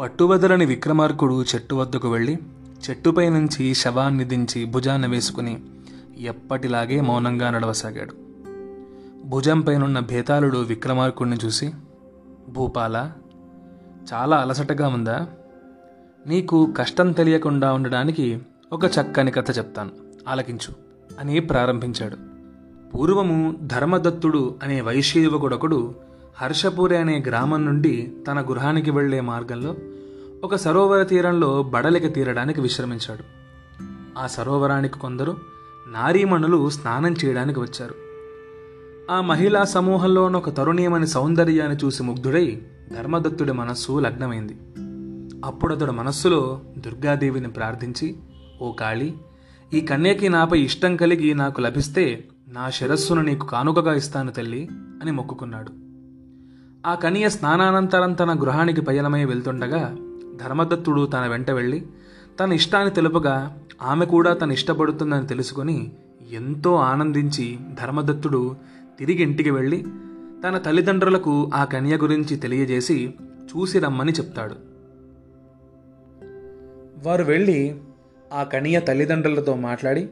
పట్టువదలని 0.00 0.66
విక్రమార్కుడు 0.66 1.42
చెట్టు 1.42 1.74
వద్దకు 1.74 2.12
వెళ్ళి 2.12 2.38
చెట్టుపై 2.90 3.28
నుంచి 3.28 3.74
శవాన్ని 3.74 4.24
దించి 4.24 4.64
భుజాన 4.64 5.06
వేసుకుని 5.06 5.62
ఎప్పటిలాగే 6.18 7.00
మౌనంగా 7.00 7.50
నడవసాగాడు. 7.50 8.14
భుజంపైనున్న 9.24 10.00
భేతాళుడు 10.00 10.58
విక్రమార్కుడిని 10.58 11.36
చూసి 11.44 11.72
భూపాల 12.48 13.12
చాలా 14.12 14.36
అలసటగా 14.36 14.88
ఉందా? 14.88 15.28
నీకు 16.26 16.72
కష్టం 16.78 17.12
తెలియకుండా 17.12 17.72
ఉండడానికి 17.72 18.40
ఒక 18.72 18.84
చక్కని 18.84 19.30
కథ 19.30 19.58
చెప్తాను. 19.58 19.90
ఆలకించు. 20.28 20.74
అని 21.20 21.40
ప్రారంభించాడు. 21.40 22.16
పూర్వము 22.90 23.58
ధర్మదత్తుడు 23.62 24.56
అనే 24.62 24.80
వైశ్య 24.80 25.20
యువకుడొకడు 25.20 25.94
హర్షపూరి 26.38 26.96
అనే 26.96 27.24
గ్రామం 27.26 27.64
నుండి 27.64 28.12
తన 28.26 28.40
గృహానికి 28.40 28.90
వెళ్ళే 28.90 29.20
మార్గంలో 29.20 29.76
ఒక 30.44 30.56
సరోవర 30.56 31.02
తీరంలో 31.02 31.62
బడలిక 31.62 32.14
తీరడానికి 32.14 32.60
విశ్రమించాడు. 32.60 33.24
ఆ 34.18 34.26
సరోవరానికి 34.26 34.98
కొందరు 34.98 35.36
నారీమణులు 35.88 36.70
స్నానం 36.70 37.14
చేయడానికి 37.24 37.60
వచ్చారు. 37.60 37.94
ఆ 39.10 39.20
మహిళా 39.20 39.64
సమూహంలోని 39.64 40.36
ఒక 40.36 40.50
తరుణీయమని 40.50 41.06
సౌందర్యాన్ని 41.06 41.78
చూసి 41.84 42.02
ముగ్ధుడై 42.02 42.62
ధర్మదత్తుడి 42.92 43.52
మనస్సు 43.52 43.98
లగ్నమైంది. 43.98 44.56
అప్పుడు 45.44 45.74
అతడు 45.74 45.92
మనస్సులో 45.92 46.60
దుర్గాదేవిని 46.78 47.48
ప్రార్థించి 47.48 48.16
ఓ 48.62 48.72
కాళీ 48.72 49.14
ఈ 49.74 49.80
కన్యకి 49.80 50.28
నాపై 50.28 50.60
ఇష్టం 50.60 50.96
కలిగి 50.96 51.34
నాకు 51.34 51.60
లభిస్తే 51.60 52.24
నా 52.48 52.70
శిరస్సును 52.70 53.22
నీకు 53.22 53.46
కానుకగా 53.46 53.94
ఇస్తాను 53.94 54.30
తల్లి 54.30 54.68
అని 55.02 55.10
మొక్కుకున్నాడు. 55.10 55.85
ఆ 56.86 56.94
కనియ 56.94 57.28
స్నానానంతరం 57.28 58.12
తన 58.12 58.42
గృహానికి 58.42 58.80
పయనమై 58.80 59.24
వెళ్తుండగా 59.24 59.96
ధర్మదత్తుడు 60.36 61.06
తన 61.06 61.26
వెంట 61.26 61.50
వెళ్ళి 61.50 61.86
తన 62.40 62.52
ఇష్టాన్ని 62.52 62.94
తెలుపగా 62.94 63.58
ఆమె 63.82 64.06
కూడా 64.06 64.34
తను 64.34 64.52
ఇష్టపడుతుందని 64.52 65.26
తెలుసుకొని 65.26 65.92
ఎంతో 66.32 66.74
ఆనందించి 66.74 67.58
ధర్మదత్తుడు 67.82 68.56
తిరిగి 68.98 69.22
ఇంటికి 69.22 69.50
వెళ్ళి 69.50 69.84
తన 70.44 70.58
తల్లిదండ్రులకు 70.58 71.50
ఆ 71.54 71.64
కన్య 71.64 71.96
గురించి 71.96 72.36
తెలియజేసి 72.36 73.14
చూసి 73.46 73.78
రమ్మని 73.78 74.12
చెప్తాడు. 74.12 74.54
వారు 77.06 77.24
వెళ్ళి 77.24 77.76
ఆ 78.32 78.42
కనియ 78.42 78.80
తల్లిదండ్రులతో 78.80 79.56
మాట్లాడి 79.56 80.08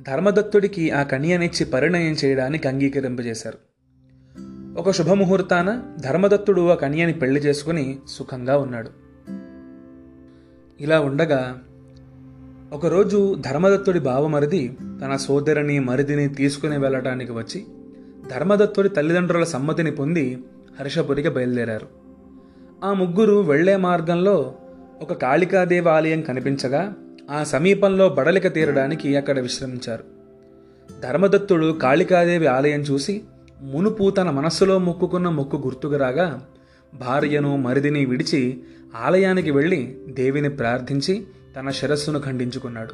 ధర్మదత్తుడికి 0.00 0.90
ఆ 0.90 1.02
కనియనిచ్చి 1.02 1.66
పరిణయం 1.66 2.16
చేయడానికి 2.24 2.68
అంగీకరింపజేశారు. 2.68 3.71
ఒక 4.76 4.90
శుభముహూర్తాన 4.90 5.82
ధర్మదత్తుడు 6.00 6.68
ఆ 6.68 6.74
కన్యని 6.74 7.12
పెళ్ళి 7.12 7.40
చేసుకుని 7.40 7.98
సుఖంగా 8.08 8.58
ఉన్నాడు. 8.58 8.90
ఇలా 10.80 11.00
ఉండగా 11.00 11.58
ఒకరోజు 12.72 13.36
ధర్మదత్తుడి 13.40 14.00
బావమరిది 14.00 14.76
తన 15.04 15.16
సోదరిని 15.16 15.78
మరిదిని 15.80 16.28
తీసుకుని 16.28 16.78
వెళ్ళటానికి 16.78 17.32
వచ్చి 17.32 17.64
ధర్మదత్తుడి 18.30 18.88
తల్లిదండ్రుల 18.88 19.44
సమ్మతిని 19.44 19.90
పొంది 19.90 20.38
హర్షపురికి 20.80 21.28
బయలుదేరారు. 21.28 21.86
ఆ 22.84 22.92
ముగ్గురు 22.92 23.42
వెళ్ళే 23.42 23.76
మార్గంలో 23.76 24.54
ఒక 25.02 25.12
కాళికాదేవి 25.12 25.90
ఆలయం 25.90 26.20
కనిపించగా 26.20 26.94
ఆ 27.30 27.44
సమీపంలో 27.44 28.08
బడలిక 28.08 28.54
తీరడానికి 28.54 29.16
అక్కడ 29.16 29.40
విశ్రమించారు. 29.40 30.04
ధర్మదత్తుడు 31.00 31.72
కాళికాదేవి 31.72 32.46
ఆలయం 32.46 32.80
చూసి 32.80 33.22
మునుపు 33.62 34.10
తన 34.10 34.30
మనస్సులో 34.30 34.78
మొక్కుకున్న 34.78 35.28
మొక్కు 35.28 35.56
గుర్తుకు 35.56 35.96
రాగా 35.96 36.46
భార్యను 36.94 37.56
మరిదిని 37.56 38.04
విడిచి 38.04 38.60
ఆలయానికి 39.04 39.50
వెళ్ళి 39.50 39.96
దేవిని 40.08 40.50
ప్రార్థించి 40.50 41.26
తన 41.56 41.70
శిరస్సును 41.70 42.20
ఖండించుకున్నాడు. 42.20 42.92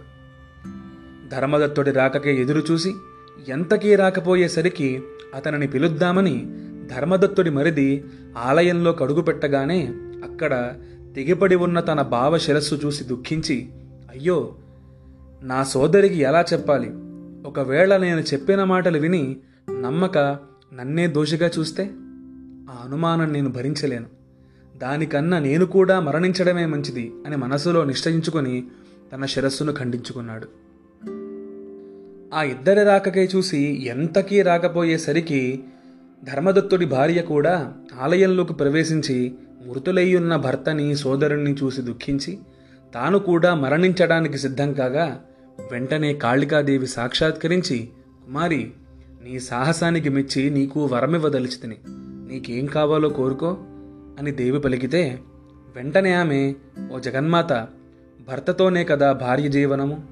ధర్మదత్తుడి 1.31 1.91
రాకకే 1.91 2.43
ఎదురు 2.43 2.63
చూసి 2.71 2.93
ఎంతకీ 3.49 3.97
రాకపోయేసరికి 3.97 5.03
అతనిని 5.35 5.67
పిలుద్దామని 5.67 6.47
ధర్మదత్తుడి 6.97 7.51
మరిది 7.51 8.05
ఆలయంలో 8.39 8.93
కడుగు 8.93 9.23
పెట్టగానే 9.23 9.93
అక్కడ 10.25 10.75
తెగిపడి 11.17 11.57
ఉన్న 11.57 11.81
తన 11.81 12.03
బావ 12.03 12.39
శిరస్సు 12.39 12.75
చూసి 12.75 13.05
దుఃఖించి 13.05 13.69
అయ్యో 14.11 14.55
నా 15.43 15.65
సోదరికి 15.65 16.15
ఎలా 16.15 16.45
చెప్పాలి? 16.53 16.91
ఒకవేళ 17.49 17.97
నేను 17.97 18.21
చెప్పిన 18.21 18.65
మాటలు 18.65 18.99
విని 18.99 19.37
నమ్మక 19.81 20.48
నన్నే 20.75 21.07
దోషిగా 21.07 21.51
చూస్తే 21.59 21.91
ఆ 22.71 22.85
అనుమానం 22.85 23.33
నేను 23.33 23.49
భరించలేను. 23.49 24.07
దానికన్నా 24.77 25.39
నేను 25.39 25.67
కూడా 25.67 26.01
మరణించడమే 26.01 26.67
మంచిది 26.67 27.13
అని 27.27 27.37
మనసులో 27.37 27.85
నిశ్చయించుకొని 27.85 28.65
తన 29.13 29.27
శిరస్సును 29.27 29.73
ఖండించుకున్నాడు. 29.73 30.47
ఆ 32.35 32.43
ఇద్దరి 32.43 32.85
రాకకై 32.85 33.29
చూసి 33.37 33.87
ఎంతకీ 33.87 34.43
రాకపోయేసరికి 34.43 35.65
ధర్మదత్తుడి 36.25 36.87
భార్య 36.87 37.23
కూడా 37.23 37.73
ఆలయంలోకి 38.01 38.55
ప్రవేశించి 38.55 39.35
మృతులయ్యున్న 39.67 40.37
భర్తని 40.37 40.97
సోదరుణ్ణి 40.97 41.53
చూసి 41.53 41.83
దుఃఖించి 41.83 42.39
తాను 42.95 43.19
కూడా 43.19 43.55
మరణించడానికి 43.55 44.39
సిద్ధం 44.39 44.73
కాగా 44.73 45.21
వెంటనే 45.73 46.15
కాళికాదేవి 46.15 46.87
సాక్షాత్కరించి 46.87 47.89
కుమారి 48.25 48.71
నీ 49.25 49.41
సాహసానికి 49.41 50.09
మెచ్చి 50.09 50.51
నీకు 50.51 50.87
వరమివ్వదలిచితిని. 50.87 51.77
నీకేం 52.29 52.67
కావాలో 52.67 53.09
కోరుకో 53.09 53.57
అని 54.19 54.31
దేవి 54.31 54.61
పలికితే 54.61 55.21
వెంటనే 55.77 56.15
ఆమె 56.15 56.55
ఓ 56.93 56.99
జగన్మాత 56.99 57.53
భర్తతోనే 58.29 58.85
కదా 58.85 59.13
భార్య 59.13 59.49
జీవనము? 59.49 60.03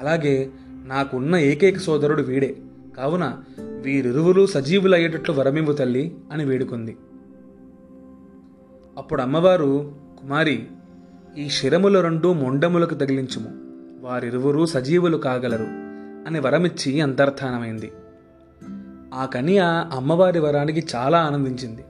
అలాగే 0.00 0.50
నాకున్న 0.86 1.36
ఏకైక 1.36 1.78
సోదరుడు 1.78 2.22
వీడే. 2.22 2.56
కావున 2.96 3.36
వీరిరువురు 3.58 4.46
సజీవులయ్యేటట్లు 4.46 5.34
వరమివ్వు 5.34 5.72
తల్లి 5.72 6.14
అని 6.32 6.44
వేడుకుంది. 6.44 6.96
అప్పుడు 8.96 9.22
అమ్మవారు 9.22 9.94
కుమారి 10.20 10.66
ఈ 11.38 11.48
శిరముల 11.48 12.00
రెండు 12.00 12.32
మొండములకు 12.32 12.94
తగిలించుము. 12.94 13.48
వారిరువురు 14.00 14.66
సజీవులు 14.66 15.16
కాగలరు 15.16 15.66
అని 16.26 16.40
వరమిచ్చి 16.40 17.00
అంతర్ధానమైంది. 17.00 17.92
ఆ 19.14 19.26
కన్య 19.26 19.88
అమ్మవారి 19.92 20.40
వరానికి 20.40 20.86
చాలా 20.94 21.18
ఆనందించింది. 21.18 21.84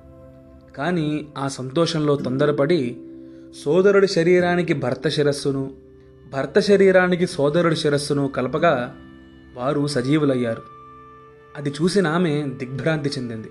కానీ 0.77 1.29
ఆ 1.39 1.49
సంతోషంలో 1.49 2.17
తొందరపడి 2.17 2.97
సోదరుడి 3.65 4.09
శరీరానికి 4.09 4.73
భర్త 4.73 5.09
శిరస్సును 5.09 5.71
భర్త 6.33 6.61
శరీరానికి 6.61 7.27
సోదరుడి 7.27 7.77
శిరస్సును 7.77 8.29
కలపగా 8.29 8.97
వారు 9.55 9.87
సజీవులయ్యారు. 9.87 10.63
అది 11.57 11.71
చూసిన 11.71 12.07
ఆమె 12.07 12.47
దిగ్భ్రాంతి 12.57 13.11
చెందింది. 13.19 13.49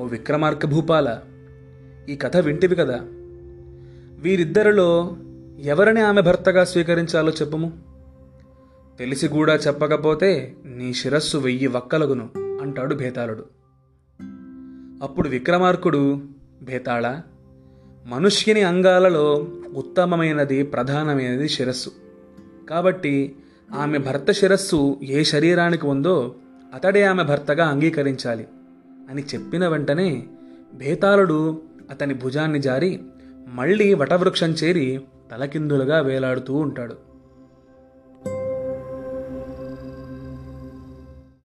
ఓ 0.00 0.06
విక్రమార్క 0.06 0.66
భూపాల 0.66 1.18
ఈ 2.08 2.16
కథ 2.16 2.36
వింటివి 2.36 2.74
కదా. 2.74 3.00
వీరిద్దరిలో 4.18 5.16
ఎవరిని 5.58 6.00
ఆమె 6.00 6.20
భర్తగా 6.20 6.64
స్వీకరించాలో 6.64 7.32
చెప్పుము? 7.32 7.91
తెలిసి 9.02 9.28
కూడా 9.28 9.54
చెప్పకపోతే 9.54 10.54
నీ 10.64 10.94
శిరస్సు 10.94 11.38
వెయ్యి 11.38 11.66
వక్కలగును 11.66 12.28
అంటాడు 12.62 12.94
భేతాళుడు. 12.94 13.44
అప్పుడు 15.02 15.28
విక్రమార్కుడు 15.28 16.22
భేతాళ 16.62 17.20
మనుష్యుని 18.06 18.62
అంగాలలో 18.62 19.48
ఉత్తమమైనది 19.74 20.62
ప్రధానమైనది 20.62 21.48
శిరస్సు. 21.48 21.90
కాబట్టి 22.70 23.36
ఆమె 23.74 23.98
భర్త 23.98 24.32
శిరస్సు 24.32 24.98
ఏ 25.02 25.22
శరీరానికి 25.22 25.86
ఉందో 25.86 26.34
అతడే 26.74 27.04
ఆమె 27.04 27.22
భర్తగా 27.22 27.66
అంగీకరించాలి 27.66 28.46
అని 29.10 29.22
చెప్పిన 29.22 29.68
వెంటనే 29.68 30.26
భేతాళుడు 30.74 31.60
అతని 31.90 32.14
భుజాన్ని 32.14 32.58
జారి 32.58 33.02
మళ్ళీ 33.48 33.94
వటవృక్షం 33.94 34.50
చేరి 34.50 35.00
తలకిందులుగా 35.32 36.00
వేలాడుతూ 36.00 36.54
ఉంటాడు. 36.54 37.11